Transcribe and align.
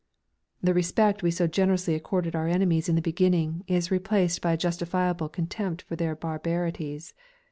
The 0.63 0.73
respect 0.73 1.21
we 1.21 1.29
so 1.29 1.45
generously 1.45 1.93
accorded 1.93 2.35
our 2.35 2.47
enemies 2.47 2.89
in 2.89 2.95
the 2.95 3.03
beginning 3.03 3.63
is 3.67 3.91
replaced 3.91 4.41
by 4.41 4.53
a 4.53 4.57
justifiable 4.57 5.29
contempt 5.29 5.83
for 5.83 5.95
their 5.95 6.15
barbarities. 6.15 7.13